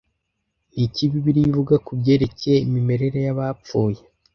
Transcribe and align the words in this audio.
Ni 0.73 0.79
iki 0.85 1.03
Bibiliya 1.11 1.47
ivuga 1.51 1.75
ku 1.85 1.91
byerekeye 1.99 2.57
imimerere 2.65 3.17
y’abapfuye 3.25 4.01